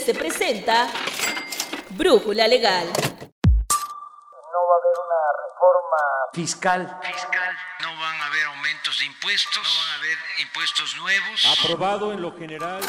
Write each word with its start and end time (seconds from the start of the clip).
se 0.00 0.14
presenta 0.14 0.88
Brújula 1.90 2.48
Legal. 2.48 2.86
No 2.86 2.92
va 4.68 4.74
a 4.74 4.78
haber 4.80 4.96
una 5.04 5.20
reforma 5.44 6.00
fiscal. 6.32 6.98
Fiscal. 7.02 7.56
No 7.82 7.88
van 8.00 8.20
a 8.20 8.26
haber 8.26 8.46
aumentos 8.46 8.98
de 8.98 9.04
impuestos. 9.04 9.62
No 9.62 9.80
van 9.80 9.90
a 9.90 9.94
haber 9.96 10.18
impuestos 10.40 10.96
nuevos. 10.96 11.58
Aprobado 11.60 12.12
en 12.12 12.22
lo 12.22 12.34
general. 12.36 12.80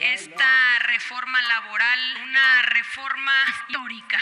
Esta 0.00 0.78
reforma 0.86 1.38
laboral, 1.48 1.98
una 2.22 2.62
reforma 2.62 3.32
histórica. 3.48 4.18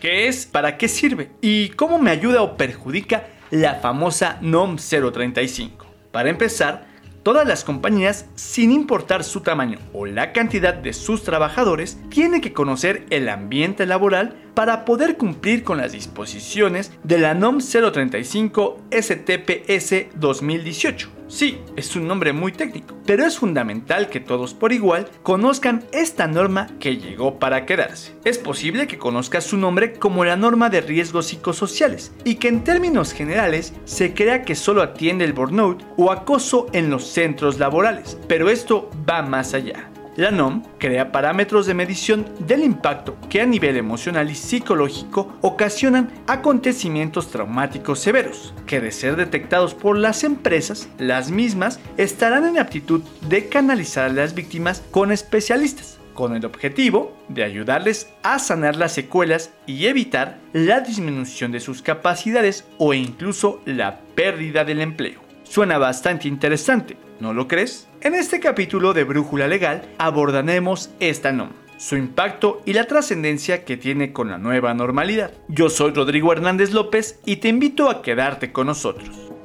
¿Qué 0.00 0.28
es? 0.28 0.46
¿Para 0.46 0.76
qué 0.76 0.88
sirve? 0.88 1.30
¿Y 1.40 1.70
cómo 1.70 1.98
me 1.98 2.10
ayuda 2.10 2.42
o 2.42 2.56
perjudica 2.56 3.28
la 3.50 3.76
famosa 3.76 4.38
NOM 4.40 4.76
035? 4.76 5.86
Para 6.10 6.30
empezar, 6.30 6.85
Todas 7.26 7.44
las 7.44 7.64
compañías, 7.64 8.26
sin 8.36 8.70
importar 8.70 9.24
su 9.24 9.40
tamaño 9.40 9.80
o 9.92 10.06
la 10.06 10.32
cantidad 10.32 10.72
de 10.72 10.92
sus 10.92 11.24
trabajadores, 11.24 11.98
tienen 12.08 12.40
que 12.40 12.52
conocer 12.52 13.04
el 13.10 13.28
ambiente 13.28 13.84
laboral 13.84 14.36
para 14.56 14.86
poder 14.86 15.18
cumplir 15.18 15.62
con 15.62 15.76
las 15.76 15.92
disposiciones 15.92 16.90
de 17.04 17.18
la 17.18 17.34
NOM 17.34 17.58
035 17.58 18.80
STPS 18.90 20.06
2018. 20.14 21.10
Sí, 21.28 21.58
es 21.76 21.94
un 21.94 22.08
nombre 22.08 22.32
muy 22.32 22.52
técnico, 22.52 22.94
pero 23.04 23.26
es 23.26 23.38
fundamental 23.38 24.08
que 24.08 24.18
todos 24.18 24.54
por 24.54 24.72
igual 24.72 25.10
conozcan 25.22 25.84
esta 25.92 26.26
norma 26.26 26.68
que 26.80 26.96
llegó 26.96 27.38
para 27.38 27.66
quedarse. 27.66 28.14
Es 28.24 28.38
posible 28.38 28.86
que 28.86 28.96
conozcas 28.96 29.44
su 29.44 29.58
nombre 29.58 29.92
como 29.92 30.24
la 30.24 30.36
norma 30.36 30.70
de 30.70 30.80
riesgos 30.80 31.26
psicosociales 31.26 32.12
y 32.24 32.36
que 32.36 32.48
en 32.48 32.64
términos 32.64 33.12
generales 33.12 33.74
se 33.84 34.14
crea 34.14 34.42
que 34.42 34.54
solo 34.54 34.80
atiende 34.80 35.26
el 35.26 35.34
burnout 35.34 35.82
o 35.98 36.10
acoso 36.10 36.68
en 36.72 36.88
los 36.88 37.06
centros 37.08 37.58
laborales, 37.58 38.16
pero 38.26 38.48
esto 38.48 38.90
va 39.06 39.20
más 39.20 39.52
allá. 39.52 39.90
La 40.16 40.30
NOM 40.30 40.62
crea 40.78 41.12
parámetros 41.12 41.66
de 41.66 41.74
medición 41.74 42.26
del 42.38 42.64
impacto 42.64 43.18
que 43.28 43.42
a 43.42 43.46
nivel 43.46 43.76
emocional 43.76 44.30
y 44.30 44.34
psicológico 44.34 45.36
ocasionan 45.42 46.10
acontecimientos 46.26 47.30
traumáticos 47.30 47.98
severos, 47.98 48.54
que 48.66 48.80
de 48.80 48.92
ser 48.92 49.16
detectados 49.16 49.74
por 49.74 49.98
las 49.98 50.24
empresas, 50.24 50.88
las 50.96 51.30
mismas 51.30 51.80
estarán 51.98 52.46
en 52.46 52.58
aptitud 52.58 53.02
de 53.28 53.50
canalizar 53.50 54.06
a 54.06 54.12
las 54.14 54.34
víctimas 54.34 54.82
con 54.90 55.12
especialistas, 55.12 55.98
con 56.14 56.34
el 56.34 56.46
objetivo 56.46 57.14
de 57.28 57.44
ayudarles 57.44 58.08
a 58.22 58.38
sanar 58.38 58.76
las 58.76 58.92
secuelas 58.92 59.50
y 59.66 59.84
evitar 59.84 60.38
la 60.54 60.80
disminución 60.80 61.52
de 61.52 61.60
sus 61.60 61.82
capacidades 61.82 62.64
o 62.78 62.94
incluso 62.94 63.60
la 63.66 64.00
pérdida 64.14 64.64
del 64.64 64.80
empleo. 64.80 65.20
Suena 65.44 65.76
bastante 65.76 66.26
interesante, 66.26 66.96
¿no 67.20 67.32
lo 67.32 67.48
crees? 67.48 67.88
En 68.00 68.14
este 68.14 68.40
capítulo 68.40 68.92
de 68.92 69.04
Brújula 69.04 69.48
Legal 69.48 69.88
abordaremos 69.98 70.90
esta 71.00 71.32
NOM, 71.32 71.50
su 71.78 71.96
impacto 71.96 72.62
y 72.64 72.72
la 72.72 72.84
trascendencia 72.84 73.64
que 73.64 73.76
tiene 73.76 74.12
con 74.12 74.30
la 74.30 74.38
nueva 74.38 74.74
normalidad. 74.74 75.32
Yo 75.48 75.68
soy 75.70 75.92
Rodrigo 75.92 76.32
Hernández 76.32 76.72
López 76.72 77.20
y 77.24 77.36
te 77.36 77.48
invito 77.48 77.90
a 77.90 78.02
quedarte 78.02 78.52
con 78.52 78.66
nosotros. 78.66 79.35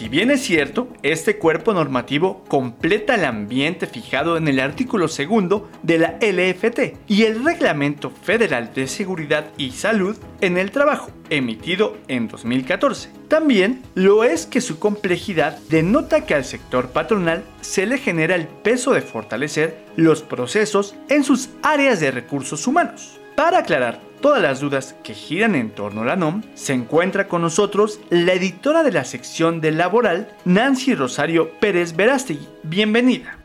Si 0.00 0.08
bien 0.08 0.30
es 0.30 0.40
cierto, 0.40 0.88
este 1.02 1.36
cuerpo 1.36 1.74
normativo 1.74 2.42
completa 2.48 3.16
el 3.16 3.26
ambiente 3.26 3.86
fijado 3.86 4.38
en 4.38 4.48
el 4.48 4.58
artículo 4.58 5.08
segundo 5.08 5.68
de 5.82 5.98
la 5.98 6.18
LFT 6.22 6.96
y 7.06 7.24
el 7.24 7.44
Reglamento 7.44 8.08
Federal 8.08 8.72
de 8.72 8.88
Seguridad 8.88 9.52
y 9.58 9.72
Salud 9.72 10.16
en 10.40 10.56
el 10.56 10.70
Trabajo, 10.70 11.10
emitido 11.28 11.98
en 12.08 12.28
2014. 12.28 13.10
También 13.28 13.82
lo 13.94 14.24
es 14.24 14.46
que 14.46 14.62
su 14.62 14.78
complejidad 14.78 15.58
denota 15.68 16.24
que 16.24 16.32
al 16.32 16.46
sector 16.46 16.92
patronal 16.92 17.44
se 17.60 17.84
le 17.84 17.98
genera 17.98 18.36
el 18.36 18.48
peso 18.48 18.94
de 18.94 19.02
fortalecer 19.02 19.84
los 19.96 20.22
procesos 20.22 20.94
en 21.10 21.24
sus 21.24 21.50
áreas 21.62 22.00
de 22.00 22.10
recursos 22.10 22.66
humanos. 22.66 23.20
Para 23.36 23.58
aclarar 23.58 24.00
todas 24.20 24.42
las 24.42 24.60
dudas 24.60 24.94
que 25.02 25.14
giran 25.14 25.54
en 25.54 25.70
torno 25.70 26.02
a 26.02 26.04
la 26.04 26.16
NOM, 26.16 26.42
se 26.54 26.72
encuentra 26.72 27.26
con 27.26 27.42
nosotros 27.42 28.00
la 28.10 28.34
editora 28.34 28.82
de 28.82 28.92
la 28.92 29.04
sección 29.04 29.60
de 29.60 29.72
laboral, 29.72 30.36
Nancy 30.44 30.94
Rosario 30.94 31.58
Pérez 31.58 31.96
Verástegui. 31.96 32.46
Bienvenida. 32.62 33.38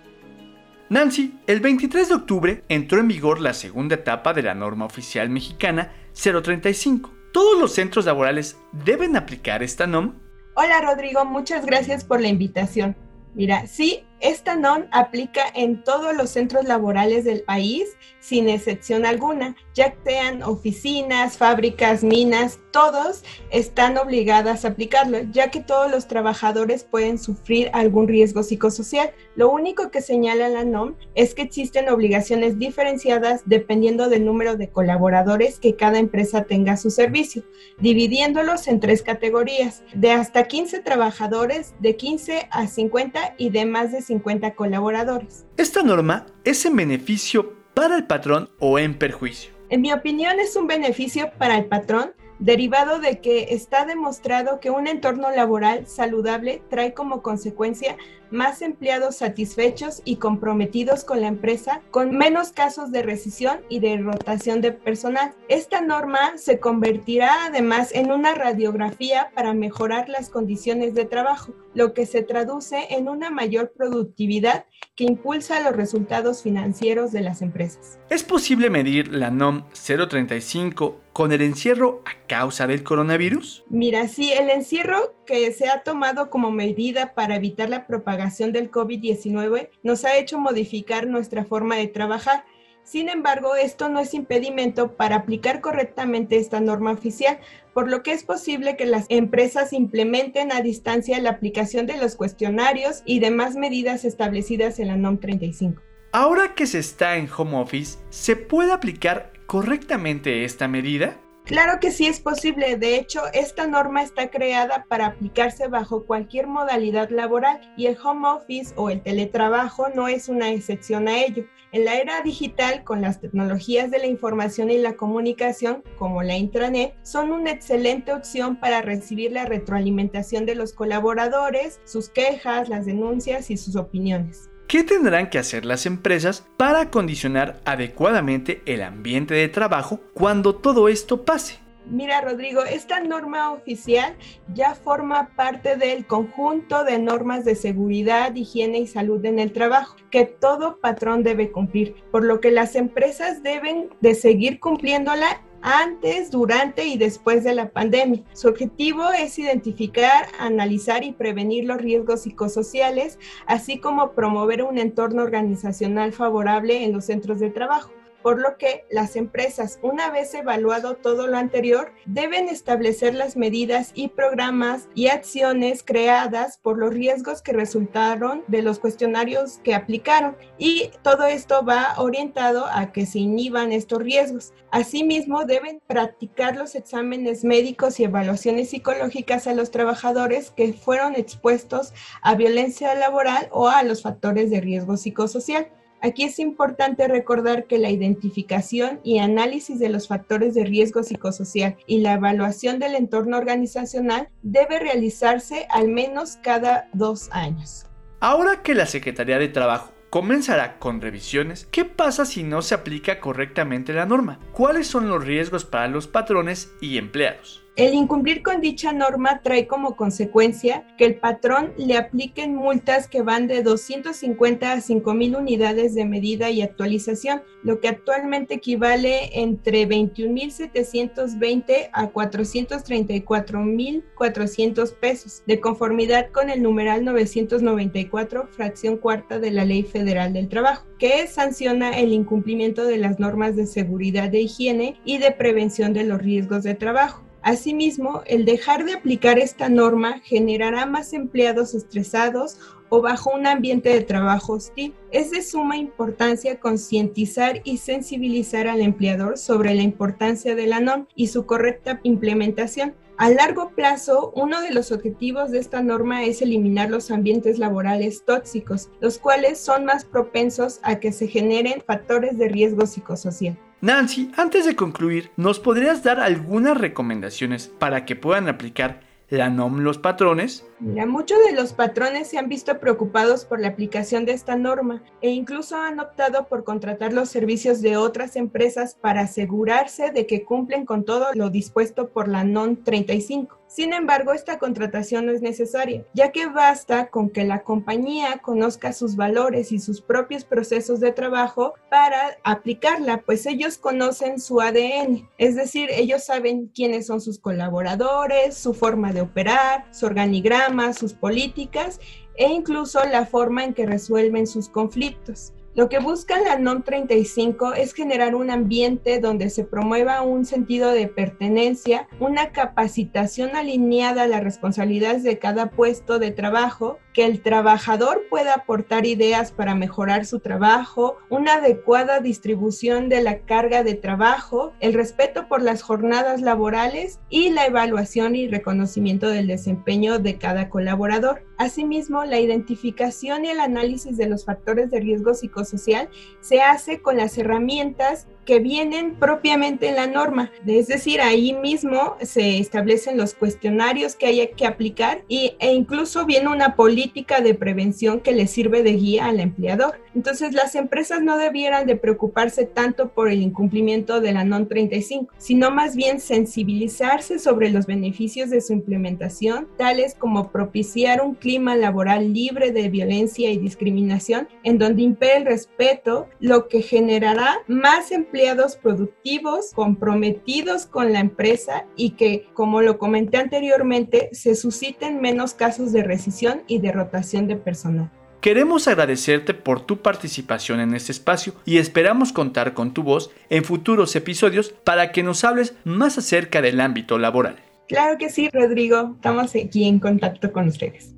Nancy, 0.89 1.33
el 1.47 1.61
23 1.61 2.09
de 2.09 2.15
octubre 2.15 2.63
entró 2.69 2.99
en 2.99 3.07
vigor 3.07 3.41
la 3.41 3.53
segunda 3.53 3.95
etapa 3.95 4.33
de 4.33 4.43
la 4.43 4.53
norma 4.53 4.85
oficial 4.85 5.29
mexicana 5.29 5.91
035. 6.13 7.11
¿Todos 7.33 7.59
los 7.59 7.73
centros 7.73 8.05
laborales 8.05 8.57
deben 8.71 9.15
aplicar 9.15 9.63
esta 9.63 9.87
NOM? 9.87 10.13
Hola 10.55 10.81
Rodrigo, 10.81 11.25
muchas 11.25 11.65
gracias 11.65 12.05
por 12.05 12.21
la 12.21 12.27
invitación. 12.27 12.95
Mira, 13.33 13.67
sí, 13.67 14.05
esta 14.19 14.55
NOM 14.55 14.85
aplica 14.91 15.43
en 15.53 15.83
todos 15.83 16.15
los 16.15 16.29
centros 16.29 16.65
laborales 16.65 17.25
del 17.25 17.41
país, 17.41 17.97
sin 18.19 18.49
excepción 18.49 19.05
alguna, 19.05 19.55
ya 19.73 19.93
sean 20.03 20.41
oficinas, 20.41 21.37
fábricas, 21.37 22.03
minas, 22.03 22.59
todos 22.71 23.23
están 23.51 23.97
obligadas 23.97 24.65
a 24.65 24.69
aplicarlo, 24.69 25.19
ya 25.31 25.51
que 25.51 25.61
todos 25.61 25.91
los 25.91 26.07
trabajadores 26.07 26.83
pueden 26.83 27.17
sufrir 27.17 27.69
algún 27.73 28.07
riesgo 28.07 28.43
psicosocial. 28.43 29.11
Lo 29.35 29.49
único 29.49 29.91
que 29.91 30.01
señala 30.01 30.49
la 30.49 30.63
NOM 30.63 30.95
es 31.13 31.35
que 31.35 31.43
existen 31.43 31.89
obligaciones 31.89 32.57
diferenciadas 32.57 33.43
dependiendo 33.45 34.09
del 34.09 34.25
número 34.25 34.55
de 34.55 34.69
colaboradores 34.69 35.59
que 35.59 35.75
cada 35.75 35.99
empresa 35.99 36.43
tenga 36.43 36.73
a 36.73 36.77
su 36.77 36.89
servicio, 36.89 37.43
dividiéndolos 37.79 38.67
en 38.67 38.79
tres 38.79 39.01
categorías, 39.03 39.83
de 39.93 40.11
hasta 40.11 40.47
15 40.47 40.79
trabajadores, 40.79 41.75
de 41.79 41.95
15 41.95 42.47
a 42.51 42.67
50 42.67 43.35
y 43.37 43.51
de 43.51 43.65
más 43.65 43.91
de 43.91 44.01
50 44.05 44.55
colaboradores. 44.55 45.45
Esta 45.57 45.83
norma 45.83 46.25
es 46.43 46.65
en 46.65 46.75
beneficio 46.75 47.53
para 47.73 47.95
el 47.95 48.05
patrón 48.05 48.49
o 48.59 48.79
en 48.79 48.97
perjuicio. 48.97 49.53
En 49.69 49.81
mi 49.81 49.91
opinión 49.91 50.39
es 50.39 50.55
un 50.55 50.67
beneficio 50.67 51.31
para 51.37 51.57
el 51.57 51.65
patrón 51.65 52.13
derivado 52.39 52.99
de 52.99 53.19
que 53.21 53.53
está 53.53 53.85
demostrado 53.85 54.59
que 54.59 54.69
un 54.69 54.87
entorno 54.87 55.31
laboral 55.31 55.87
saludable 55.87 56.61
trae 56.69 56.93
como 56.93 57.21
consecuencia 57.21 57.97
más 58.31 58.61
empleados 58.61 59.17
satisfechos 59.17 60.01
y 60.03 60.17
comprometidos 60.17 61.03
con 61.03 61.21
la 61.21 61.27
empresa, 61.27 61.81
con 61.91 62.17
menos 62.17 62.51
casos 62.51 62.91
de 62.91 63.03
rescisión 63.03 63.59
y 63.69 63.79
de 63.79 63.97
rotación 63.97 64.61
de 64.61 64.71
personal. 64.71 65.33
Esta 65.47 65.81
norma 65.81 66.37
se 66.37 66.59
convertirá 66.59 67.45
además 67.45 67.91
en 67.93 68.11
una 68.11 68.33
radiografía 68.33 69.31
para 69.35 69.53
mejorar 69.53 70.09
las 70.09 70.29
condiciones 70.29 70.93
de 70.95 71.05
trabajo, 71.05 71.53
lo 71.73 71.93
que 71.93 72.05
se 72.05 72.23
traduce 72.23 72.87
en 72.89 73.07
una 73.07 73.29
mayor 73.29 73.71
productividad 73.75 74.65
que 74.95 75.05
impulsa 75.05 75.61
los 75.61 75.75
resultados 75.75 76.41
financieros 76.41 77.11
de 77.11 77.21
las 77.21 77.41
empresas. 77.41 77.99
¿Es 78.09 78.23
posible 78.23 78.69
medir 78.69 79.13
la 79.13 79.29
NOM 79.29 79.63
035 79.71 81.04
con 81.15 81.31
el 81.31 81.41
encierro 81.41 82.01
a 82.03 82.27
causa 82.27 82.67
del 82.67 82.83
coronavirus? 82.83 83.63
Mira, 83.69 84.09
sí, 84.09 84.33
el 84.33 84.49
encierro 84.49 85.15
que 85.25 85.49
se 85.53 85.69
ha 85.69 85.81
tomado 85.81 86.29
como 86.29 86.51
medida 86.51 87.13
para 87.13 87.37
evitar 87.37 87.69
la 87.69 87.87
propagación 87.87 88.51
del 88.51 88.69
COVID-19 88.69 89.69
nos 89.81 90.03
ha 90.03 90.17
hecho 90.17 90.37
modificar 90.39 91.07
nuestra 91.07 91.45
forma 91.45 91.77
de 91.77 91.87
trabajar. 91.87 92.43
Sin 92.83 93.07
embargo, 93.07 93.55
esto 93.55 93.87
no 93.87 94.01
es 94.01 94.13
impedimento 94.13 94.97
para 94.97 95.15
aplicar 95.15 95.61
correctamente 95.61 96.35
esta 96.35 96.59
norma 96.59 96.91
oficial, 96.91 97.39
por 97.73 97.89
lo 97.89 98.03
que 98.03 98.11
es 98.11 98.25
posible 98.25 98.75
que 98.75 98.85
las 98.85 99.05
empresas 99.07 99.71
implementen 99.71 100.51
a 100.51 100.59
distancia 100.59 101.17
la 101.21 101.29
aplicación 101.29 101.85
de 101.85 101.95
los 101.95 102.17
cuestionarios 102.17 103.03
y 103.05 103.21
demás 103.21 103.55
medidas 103.55 104.03
establecidas 104.03 104.79
en 104.79 104.89
la 104.89 104.97
NOM 104.97 105.21
35. 105.21 105.81
Ahora 106.11 106.55
que 106.55 106.67
se 106.67 106.79
está 106.79 107.15
en 107.15 107.29
home 107.37 107.55
office, 107.55 107.99
¿se 108.09 108.35
puede 108.35 108.73
aplicar 108.73 109.34
correctamente 109.45 110.43
esta 110.43 110.67
medida? 110.67 111.19
Claro 111.45 111.79
que 111.79 111.91
sí 111.91 112.07
es 112.07 112.19
posible. 112.19 112.75
De 112.75 112.97
hecho, 112.97 113.21
esta 113.31 113.67
norma 113.67 114.01
está 114.01 114.31
creada 114.31 114.85
para 114.89 115.05
aplicarse 115.05 115.67
bajo 115.67 116.05
cualquier 116.05 116.47
modalidad 116.47 117.11
laboral 117.11 117.61
y 117.77 117.85
el 117.85 117.97
home 118.03 118.27
office 118.27 118.73
o 118.77 118.89
el 118.89 119.01
teletrabajo 119.01 119.89
no 119.89 120.07
es 120.07 120.27
una 120.27 120.51
excepción 120.51 121.07
a 121.07 121.19
ello. 121.19 121.45
En 121.71 121.85
la 121.85 121.97
era 121.97 122.21
digital, 122.21 122.83
con 122.83 123.01
las 123.01 123.21
tecnologías 123.21 123.91
de 123.91 123.99
la 123.99 124.07
información 124.07 124.71
y 124.71 124.79
la 124.79 124.95
comunicación, 124.95 125.83
como 125.99 126.23
la 126.23 126.35
intranet, 126.35 126.95
son 127.03 127.31
una 127.31 127.51
excelente 127.51 128.11
opción 128.11 128.59
para 128.59 128.81
recibir 128.81 129.31
la 129.31 129.45
retroalimentación 129.45 130.47
de 130.47 130.55
los 130.55 130.73
colaboradores, 130.73 131.79
sus 131.83 132.09
quejas, 132.09 132.69
las 132.69 132.87
denuncias 132.87 133.51
y 133.51 133.57
sus 133.57 133.75
opiniones. 133.75 134.49
¿Qué 134.67 134.83
tendrán 134.83 135.29
que 135.29 135.37
hacer 135.37 135.63
las 135.63 135.85
empresas 135.85 136.43
para 136.57 136.81
acondicionar 136.81 137.61
adecuadamente 137.65 138.63
el 138.65 138.81
ambiente 138.81 139.35
de 139.35 139.47
trabajo 139.47 139.99
cuando 140.13 140.55
todo 140.55 140.89
esto 140.89 141.23
pase? 141.23 141.64
Mira, 141.89 142.19
Rodrigo, 142.21 142.63
esta 142.63 142.99
norma 142.99 143.51
oficial 143.51 144.15
ya 144.53 144.73
forma 144.73 145.29
parte 145.35 145.75
del 145.75 146.07
conjunto 146.07 146.83
de 146.83 146.97
normas 146.97 147.45
de 147.45 147.55
seguridad, 147.55 148.33
higiene 148.33 148.79
y 148.79 148.87
salud 148.87 149.23
en 149.23 149.37
el 149.37 149.53
trabajo 149.53 149.95
que 150.09 150.25
todo 150.25 150.79
patrón 150.79 151.21
debe 151.21 151.51
cumplir, 151.51 151.95
por 152.11 152.23
lo 152.23 152.39
que 152.41 152.49
las 152.49 152.75
empresas 152.75 153.43
deben 153.43 153.89
de 154.01 154.15
seguir 154.15 154.59
cumpliéndola 154.59 155.41
antes, 155.61 156.29
durante 156.31 156.85
y 156.85 156.97
después 156.97 157.43
de 157.43 157.55
la 157.55 157.69
pandemia. 157.69 158.23
Su 158.33 158.49
objetivo 158.49 159.11
es 159.11 159.37
identificar, 159.39 160.27
analizar 160.39 161.03
y 161.03 161.11
prevenir 161.11 161.65
los 161.65 161.81
riesgos 161.81 162.21
psicosociales, 162.21 163.19
así 163.47 163.79
como 163.79 164.11
promover 164.11 164.63
un 164.63 164.77
entorno 164.77 165.23
organizacional 165.23 166.13
favorable 166.13 166.83
en 166.83 166.93
los 166.93 167.05
centros 167.05 167.39
de 167.39 167.49
trabajo 167.49 167.91
por 168.25 168.41
lo 168.41 168.57
que 168.57 168.85
las 168.89 169.15
empresas, 169.17 169.77
una 169.83 170.09
vez 170.09 170.33
evaluado 170.33 170.95
todo 170.95 171.27
lo 171.27 171.37
anterior, 171.37 171.91
deben 172.07 172.49
establecer 172.49 173.13
las 173.13 173.37
medidas 173.37 173.91
y 173.93 174.07
programas 174.07 174.89
y 174.95 175.09
acciones 175.09 175.83
creadas 175.83 176.57
por 176.57 176.79
los 176.79 176.91
riesgos 176.91 177.43
que 177.43 177.53
resultaron 177.53 178.43
de 178.47 178.63
los 178.63 178.79
cuestionarios 178.79 179.59
que 179.63 179.75
aplicaron. 179.75 180.35
Y 180.57 180.89
todo 181.03 181.27
esto 181.27 181.63
va 181.63 181.93
orientado 181.97 182.65
a 182.65 182.91
que 182.91 183.05
se 183.05 183.19
inhiban 183.19 183.71
estos 183.71 183.99
riesgos. 183.99 184.53
Asimismo, 184.71 185.45
deben 185.45 185.79
practicar 185.85 186.55
los 186.55 186.73
exámenes 186.73 187.43
médicos 187.43 187.99
y 187.99 188.05
evaluaciones 188.05 188.71
psicológicas 188.71 189.45
a 189.45 189.53
los 189.53 189.69
trabajadores 189.69 190.49
que 190.49 190.73
fueron 190.73 191.13
expuestos 191.13 191.93
a 192.23 192.33
violencia 192.33 192.95
laboral 192.95 193.49
o 193.51 193.67
a 193.67 193.83
los 193.83 194.01
factores 194.01 194.49
de 194.49 194.61
riesgo 194.61 194.97
psicosocial. 194.97 195.67
Aquí 196.05 196.23
es 196.23 196.37
importante 196.37 197.07
recordar 197.07 197.65
que 197.65 197.79
la 197.79 197.89
identificación 197.89 198.99
y 199.03 199.17
análisis 199.17 199.79
de 199.79 199.89
los 199.89 200.07
factores 200.07 200.53
de 200.53 200.63
riesgo 200.63 201.01
psicosocial 201.01 201.77
y 201.87 202.01
la 202.01 202.13
evaluación 202.13 202.77
del 202.77 202.93
entorno 202.93 203.37
organizacional 203.37 204.29
debe 204.43 204.77
realizarse 204.77 205.65
al 205.71 205.87
menos 205.87 206.37
cada 206.43 206.89
dos 206.93 207.29
años. 207.31 207.87
Ahora 208.19 208.61
que 208.61 208.75
la 208.75 208.85
Secretaría 208.85 209.39
de 209.39 209.47
Trabajo 209.47 209.93
comenzará 210.11 210.77
con 210.77 211.01
revisiones, 211.01 211.67
¿qué 211.71 211.85
pasa 211.85 212.25
si 212.25 212.43
no 212.43 212.61
se 212.61 212.75
aplica 212.75 213.19
correctamente 213.19 213.91
la 213.91 214.05
norma? 214.05 214.39
¿Cuáles 214.51 214.85
son 214.85 215.09
los 215.09 215.25
riesgos 215.25 215.65
para 215.65 215.87
los 215.87 216.05
patrones 216.05 216.71
y 216.81 216.99
empleados? 216.99 217.64
El 217.75 217.93
incumplir 217.93 218.41
con 218.41 218.61
dicha 218.61 218.93
norma 218.93 219.41
trae 219.43 219.67
como 219.67 219.97
consecuencia 219.97 220.87
que 220.97 221.03
el 221.03 221.15
patrón 221.15 221.73
le 221.75 221.97
apliquen 221.97 222.55
multas 222.55 223.09
que 223.09 223.21
van 223.21 223.47
de 223.47 223.63
250 223.63 224.71
a 224.71 224.77
5.000 224.77 225.37
unidades 225.37 225.93
de 225.93 226.05
medida 226.05 226.49
y 226.51 226.61
actualización, 226.61 227.43
lo 227.63 227.81
que 227.81 227.89
actualmente 227.89 228.53
equivale 228.53 229.41
entre 229.41 229.89
21.720 229.89 231.89
a 231.91 232.13
434.400 232.13 234.93
pesos, 234.93 235.43
de 235.45 235.59
conformidad 235.59 236.31
con 236.31 236.49
el 236.49 236.63
numeral 236.63 237.03
994, 237.03 238.47
fracción 238.51 238.95
cuarta 238.95 239.39
de 239.39 239.51
la 239.51 239.65
Ley 239.65 239.83
Federal 239.83 240.31
del 240.31 240.47
Trabajo, 240.47 240.85
que 240.97 241.27
sanciona 241.27 241.99
el 241.99 242.13
incumplimiento 242.13 242.85
de 242.85 242.99
las 242.99 243.19
normas 243.19 243.57
de 243.57 243.67
seguridad 243.67 244.29
de 244.29 244.39
higiene 244.39 244.95
y 245.03 245.17
de 245.17 245.31
prevención 245.31 245.91
de 245.91 246.05
los 246.05 246.21
riesgos 246.21 246.63
de 246.63 246.75
trabajo. 246.75 247.24
Asimismo, 247.45 248.23
el 248.25 248.43
dejar 248.43 248.85
de 248.85 248.93
aplicar 248.93 249.37
esta 249.37 249.69
norma 249.69 250.19
generará 250.23 250.87
más 250.87 251.13
empleados 251.13 251.75
estresados 251.75 252.57
o 252.89 253.03
bajo 253.03 253.29
un 253.35 253.45
ambiente 253.45 253.89
de 253.89 254.01
trabajo 254.01 254.53
hostil. 254.53 254.95
Es 255.11 255.29
de 255.29 255.43
suma 255.43 255.77
importancia 255.77 256.59
concientizar 256.59 257.61
y 257.63 257.77
sensibilizar 257.77 258.67
al 258.67 258.81
empleador 258.81 259.37
sobre 259.37 259.75
la 259.75 259.83
importancia 259.83 260.55
de 260.55 260.65
la 260.65 260.79
norma 260.79 261.07
y 261.13 261.27
su 261.27 261.45
correcta 261.45 261.99
implementación. 262.01 262.95
A 263.17 263.29
largo 263.29 263.69
plazo, 263.75 264.33
uno 264.35 264.59
de 264.61 264.73
los 264.73 264.91
objetivos 264.91 265.51
de 265.51 265.59
esta 265.59 265.83
norma 265.83 266.23
es 266.23 266.41
eliminar 266.41 266.89
los 266.89 267.11
ambientes 267.11 267.59
laborales 267.59 268.25
tóxicos, 268.25 268.89
los 269.01 269.19
cuales 269.19 269.59
son 269.59 269.85
más 269.85 270.03
propensos 270.03 270.79
a 270.81 270.99
que 270.99 271.11
se 271.11 271.27
generen 271.27 271.83
factores 271.85 272.39
de 272.39 272.49
riesgo 272.49 272.87
psicosocial. 272.87 273.55
Nancy, 273.81 274.31
antes 274.37 274.65
de 274.65 274.75
concluir, 274.75 275.31
¿nos 275.35 275.59
podrías 275.59 276.01
dar 276.01 276.19
algunas 276.19 276.77
recomendaciones 276.77 277.67
para 277.67 278.05
que 278.05 278.15
puedan 278.15 278.47
aplicar 278.47 279.01
la 279.29 279.49
NOM 279.49 279.79
los 279.79 279.97
patrones? 279.97 280.65
Mira, 280.79 281.05
muchos 281.05 281.37
de 281.45 281.53
los 281.53 281.73
patrones 281.73 282.27
se 282.29 282.37
han 282.37 282.47
visto 282.47 282.79
preocupados 282.79 283.43
por 283.45 283.59
la 283.59 283.67
aplicación 283.67 284.25
de 284.25 284.33
esta 284.33 284.55
norma 284.55 285.03
e 285.21 285.29
incluso 285.29 285.77
han 285.77 285.99
optado 285.99 286.47
por 286.47 286.63
contratar 286.63 287.11
los 287.11 287.29
servicios 287.29 287.81
de 287.81 287.97
otras 287.97 288.35
empresas 288.35 288.95
para 288.95 289.21
asegurarse 289.21 290.11
de 290.11 290.25
que 290.25 290.43
cumplen 290.43 290.85
con 290.85 291.03
todo 291.03 291.27
lo 291.33 291.49
dispuesto 291.49 292.09
por 292.09 292.27
la 292.27 292.43
NOM 292.43 292.77
35. 292.77 293.59
Sin 293.75 293.91
embargo, 293.91 294.31
esta 294.31 294.57
contratación 294.57 295.25
no 295.25 295.33
es 295.33 295.41
necesaria, 295.41 296.05
ya 296.13 296.31
que 296.31 296.47
basta 296.47 297.07
con 297.07 297.29
que 297.29 297.43
la 297.43 297.63
compañía 297.63 298.37
conozca 298.41 298.93
sus 298.93 299.17
valores 299.17 299.73
y 299.73 299.79
sus 299.79 299.99
propios 299.99 300.45
procesos 300.45 301.01
de 301.01 301.11
trabajo 301.11 301.73
para 301.89 302.37
aplicarla, 302.45 303.23
pues 303.23 303.45
ellos 303.45 303.77
conocen 303.77 304.39
su 304.39 304.61
ADN, 304.61 305.29
es 305.37 305.57
decir, 305.57 305.89
ellos 305.91 306.23
saben 306.23 306.67
quiénes 306.73 307.07
son 307.07 307.19
sus 307.19 307.37
colaboradores, 307.37 308.55
su 308.55 308.73
forma 308.73 309.11
de 309.11 309.19
operar, 309.19 309.93
su 309.93 310.05
organigrama, 310.05 310.93
sus 310.93 311.13
políticas 311.13 311.99
e 312.37 312.47
incluso 312.47 313.03
la 313.03 313.25
forma 313.25 313.65
en 313.65 313.73
que 313.73 313.85
resuelven 313.85 314.47
sus 314.47 314.69
conflictos. 314.69 315.51
Lo 315.75 315.89
que 315.89 315.99
busca 315.99 316.39
la 316.39 316.57
NOM 316.57 316.83
35 316.83 317.73
es 317.73 317.93
generar 317.93 318.33
un 318.33 318.49
ambiente 318.49 319.19
donde 319.19 319.49
se 319.49 319.65
promueva 319.65 320.21
un 320.21 320.45
sentido 320.45 320.91
de 320.91 321.09
pertenencia, 321.09 322.07
una 322.21 322.53
capacitación 322.53 323.57
alineada 323.57 324.23
a 324.23 324.27
las 324.27 324.41
responsabilidades 324.41 325.23
de 325.23 325.37
cada 325.37 325.71
puesto 325.71 326.17
de 326.17 326.31
trabajo, 326.31 326.97
que 327.15 327.25
el 327.25 327.41
trabajador 327.41 328.23
pueda 328.29 328.53
aportar 328.55 329.05
ideas 329.05 329.53
para 329.53 329.73
mejorar 329.73 330.25
su 330.25 330.41
trabajo, 330.41 331.15
una 331.29 331.55
adecuada 331.55 332.19
distribución 332.19 333.07
de 333.07 333.21
la 333.21 333.39
carga 333.39 333.83
de 333.83 333.95
trabajo, 333.95 334.73
el 334.81 334.93
respeto 334.93 335.47
por 335.47 335.61
las 335.61 335.81
jornadas 335.81 336.41
laborales 336.41 337.21
y 337.29 337.51
la 337.51 337.67
evaluación 337.67 338.35
y 338.35 338.49
reconocimiento 338.49 339.29
del 339.29 339.47
desempeño 339.47 340.19
de 340.19 340.37
cada 340.37 340.69
colaborador. 340.69 341.45
Asimismo, 341.57 342.25
la 342.25 342.41
identificación 342.41 343.45
y 343.45 343.49
el 343.51 343.61
análisis 343.61 344.17
de 344.17 344.27
los 344.27 344.43
factores 344.43 344.91
de 344.91 344.99
riesgo 344.99 345.33
psicosocial 345.33 346.09
se 346.41 346.61
hace 346.61 347.01
con 347.01 347.15
las 347.15 347.37
herramientas 347.37 348.27
que 348.45 348.59
vienen 348.59 349.15
propiamente 349.15 349.89
en 349.89 349.95
la 349.95 350.07
norma. 350.07 350.51
Es 350.65 350.87
decir, 350.87 351.21
ahí 351.21 351.53
mismo 351.53 352.15
se 352.21 352.59
establecen 352.59 353.17
los 353.17 353.33
cuestionarios 353.33 354.15
que 354.15 354.27
hay 354.27 354.47
que 354.55 354.67
aplicar 354.67 355.23
y, 355.27 355.55
e 355.59 355.73
incluso 355.73 356.25
viene 356.25 356.49
una 356.49 356.75
política 356.75 357.41
de 357.41 357.53
prevención 357.53 358.19
que 358.21 358.31
le 358.31 358.47
sirve 358.47 358.83
de 358.83 358.93
guía 358.93 359.25
al 359.25 359.39
empleador. 359.39 359.99
Entonces, 360.13 360.53
las 360.53 360.75
empresas 360.75 361.21
no 361.21 361.37
debieran 361.37 361.87
de 361.87 361.95
preocuparse 361.95 362.65
tanto 362.65 363.09
por 363.09 363.29
el 363.29 363.41
incumplimiento 363.41 364.21
de 364.21 364.31
la 364.31 364.43
NON 364.43 364.67
35, 364.67 365.33
sino 365.37 365.71
más 365.71 365.95
bien 365.95 366.19
sensibilizarse 366.19 367.39
sobre 367.39 367.69
los 367.69 367.85
beneficios 367.85 368.49
de 368.49 368.61
su 368.61 368.73
implementación, 368.73 369.67
tales 369.77 370.15
como 370.15 370.51
propiciar 370.51 371.21
un 371.21 371.35
clima 371.35 371.75
laboral 371.75 372.33
libre 372.33 372.71
de 372.71 372.89
violencia 372.89 373.51
y 373.51 373.57
discriminación, 373.57 374.47
en 374.63 374.77
donde 374.77 375.01
impere 375.01 375.37
el 375.37 375.45
respeto, 375.45 376.27
lo 376.39 376.67
que 376.67 376.81
generará 376.81 377.57
más 377.67 378.11
empleo 378.11 378.34
empleados 378.35 378.75
productivos, 378.75 379.71
comprometidos 379.73 380.85
con 380.85 381.13
la 381.13 381.21
empresa 381.21 381.85
y 381.95 382.11
que, 382.11 382.49
como 382.53 382.81
lo 382.81 382.97
comenté 382.97 383.37
anteriormente, 383.37 384.27
se 384.33 384.55
susciten 384.55 385.21
menos 385.21 385.53
casos 385.53 385.93
de 385.93 386.03
rescisión 386.03 386.63
y 386.67 386.79
de 386.79 386.91
rotación 386.91 387.47
de 387.47 387.55
personal. 387.55 388.11
Queremos 388.41 388.89
agradecerte 388.89 389.53
por 389.53 389.85
tu 389.85 390.01
participación 390.01 390.81
en 390.81 390.95
este 390.95 391.13
espacio 391.13 391.53
y 391.63 391.77
esperamos 391.77 392.33
contar 392.33 392.73
con 392.73 392.93
tu 392.93 393.03
voz 393.03 393.31
en 393.49 393.63
futuros 393.63 394.13
episodios 394.17 394.75
para 394.83 395.13
que 395.13 395.23
nos 395.23 395.45
hables 395.45 395.73
más 395.85 396.17
acerca 396.17 396.61
del 396.61 396.81
ámbito 396.81 397.17
laboral. 397.17 397.55
Claro 397.87 398.17
que 398.17 398.29
sí, 398.29 398.49
Rodrigo. 398.51 399.13
Estamos 399.15 399.55
aquí 399.55 399.87
en 399.87 399.99
contacto 399.99 400.51
con 400.51 400.67
ustedes. 400.67 401.14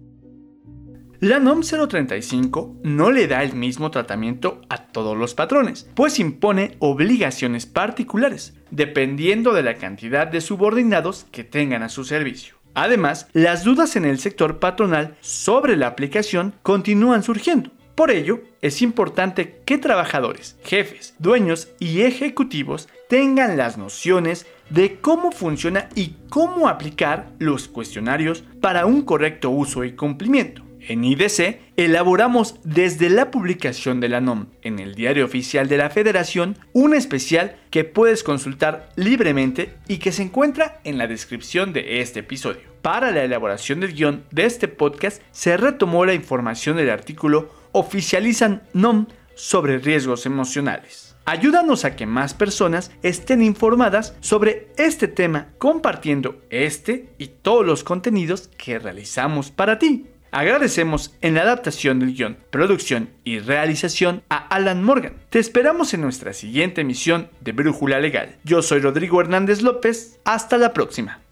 La 1.19 1.39
NOM 1.39 1.61
035 1.61 2.75
no 2.83 3.09
le 3.09 3.27
da 3.27 3.41
el 3.41 3.55
mismo 3.55 3.89
tratamiento 3.89 4.61
a 4.69 4.83
todos 4.83 5.17
los 5.17 5.33
patrones, 5.33 5.89
pues 5.95 6.19
impone 6.19 6.75
obligaciones 6.77 7.65
particulares, 7.65 8.53
dependiendo 8.69 9.51
de 9.53 9.63
la 9.63 9.77
cantidad 9.77 10.27
de 10.27 10.41
subordinados 10.41 11.25
que 11.31 11.43
tengan 11.43 11.81
a 11.81 11.89
su 11.89 12.03
servicio. 12.03 12.57
Además, 12.75 13.29
las 13.33 13.63
dudas 13.63 13.95
en 13.95 14.05
el 14.05 14.19
sector 14.19 14.59
patronal 14.59 15.17
sobre 15.19 15.75
la 15.75 15.87
aplicación 15.87 16.53
continúan 16.61 17.23
surgiendo. 17.23 17.71
Por 17.95 18.11
ello, 18.11 18.43
es 18.61 18.83
importante 18.83 19.63
que 19.65 19.79
trabajadores, 19.79 20.59
jefes, 20.63 21.15
dueños 21.17 21.69
y 21.79 22.01
ejecutivos 22.01 22.89
tengan 23.09 23.57
las 23.57 23.79
nociones 23.79 24.45
de 24.69 24.97
cómo 25.01 25.31
funciona 25.31 25.89
y 25.95 26.17
cómo 26.29 26.67
aplicar 26.67 27.31
los 27.39 27.67
cuestionarios 27.67 28.43
para 28.61 28.85
un 28.85 29.01
correcto 29.01 29.49
uso 29.49 29.83
y 29.83 29.93
cumplimiento. 29.93 30.66
En 30.87 31.03
IDC 31.03 31.59
elaboramos 31.75 32.55
desde 32.63 33.09
la 33.09 33.29
publicación 33.29 33.99
de 33.99 34.07
la 34.07 34.21
NOM 34.21 34.45
en 34.61 34.79
el 34.79 34.95
Diario 34.95 35.25
Oficial 35.25 35.67
de 35.67 35.75
la 35.75 35.89
Federación 35.89 36.57
un 36.71 36.95
especial 36.95 37.57
que 37.71 37.83
puedes 37.83 38.23
consultar 38.23 38.87
libremente 38.95 39.75
y 39.89 39.97
que 39.97 40.13
se 40.13 40.23
encuentra 40.23 40.79
en 40.85 40.97
la 40.97 41.07
descripción 41.07 41.73
de 41.73 41.99
este 41.99 42.21
episodio. 42.21 42.61
Para 42.81 43.11
la 43.11 43.25
elaboración 43.25 43.81
del 43.81 43.93
guion 43.93 44.23
de 44.31 44.45
este 44.45 44.69
podcast 44.69 45.21
se 45.31 45.57
retomó 45.57 46.05
la 46.05 46.13
información 46.13 46.77
del 46.77 46.89
artículo 46.89 47.51
Oficializan 47.73 48.63
NOM 48.73 49.07
sobre 49.35 49.79
riesgos 49.79 50.25
emocionales. 50.25 51.17
Ayúdanos 51.25 51.83
a 51.83 51.97
que 51.97 52.05
más 52.05 52.33
personas 52.33 52.91
estén 53.03 53.43
informadas 53.43 54.15
sobre 54.21 54.69
este 54.77 55.09
tema 55.09 55.49
compartiendo 55.57 56.41
este 56.49 57.09
y 57.17 57.27
todos 57.27 57.65
los 57.65 57.83
contenidos 57.83 58.49
que 58.57 58.79
realizamos 58.79 59.51
para 59.51 59.77
ti. 59.77 60.05
Agradecemos 60.31 61.15
en 61.21 61.35
la 61.35 61.41
adaptación 61.41 61.99
del 61.99 62.13
guion, 62.13 62.37
producción 62.49 63.09
y 63.23 63.39
realización 63.39 64.23
a 64.29 64.37
Alan 64.37 64.83
Morgan. 64.83 65.13
Te 65.29 65.39
esperamos 65.39 65.93
en 65.93 66.01
nuestra 66.01 66.33
siguiente 66.33 66.81
emisión 66.81 67.29
de 67.41 67.51
Brújula 67.51 67.99
Legal. 67.99 68.37
Yo 68.43 68.61
soy 68.61 68.79
Rodrigo 68.79 69.21
Hernández 69.21 69.61
López. 69.61 70.19
Hasta 70.25 70.57
la 70.57 70.73
próxima. 70.73 71.26